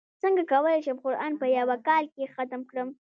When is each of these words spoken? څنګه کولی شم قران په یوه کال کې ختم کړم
څنګه 0.21 0.43
کولی 0.51 0.79
شم 0.85 0.97
قران 1.03 1.33
په 1.41 1.45
یوه 1.57 1.75
کال 1.87 2.03
کې 2.13 2.31
ختم 2.35 2.61
کړم 2.69 2.89